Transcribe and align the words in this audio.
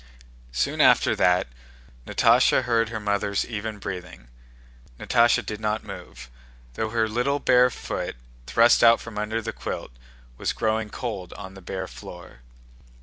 Soon 0.51 0.81
after 0.81 1.15
that 1.15 1.45
Natásha 2.07 2.63
heard 2.63 2.89
her 2.89 2.99
mother's 2.99 3.45
even 3.45 3.77
breathing. 3.77 4.29
Natásha 4.99 5.45
did 5.45 5.59
not 5.59 5.83
move, 5.83 6.27
though 6.73 6.89
her 6.89 7.07
little 7.07 7.37
bare 7.37 7.69
foot, 7.69 8.15
thrust 8.47 8.83
out 8.83 8.99
from 8.99 9.19
under 9.19 9.43
the 9.43 9.53
quilt, 9.53 9.91
was 10.39 10.53
growing 10.53 10.89
cold 10.89 11.33
on 11.33 11.53
the 11.53 11.61
bare 11.61 11.87
floor. 11.87 12.39